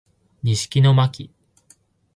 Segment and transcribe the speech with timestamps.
[0.41, 1.31] 西木野真姫